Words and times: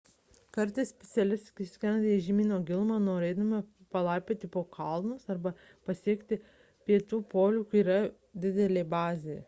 kartais 0.55 0.91
specialistai 0.91 1.65
skrenda 1.71 2.13
į 2.13 2.21
žemyno 2.27 2.55
gilumą 2.69 2.95
norėdami 3.09 3.59
palaipioti 3.97 4.49
po 4.55 4.63
kalnus 4.77 5.29
arba 5.35 5.53
pasiekti 5.91 6.41
pietų 6.89 7.21
polių 7.35 7.63
kur 7.75 7.81
yra 7.85 8.01
didelė 8.47 8.89
bazė 8.97 9.37